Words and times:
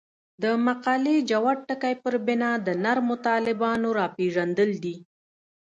د 0.43 0.45
مقالې 0.67 1.15
جوت 1.29 1.59
ټکی 1.67 1.93
پر 2.03 2.13
بنا 2.25 2.51
د 2.67 2.69
نرمو 2.83 3.15
طالبانو 3.27 3.89
راپېژندل 3.99 4.71
دي. 4.83 4.95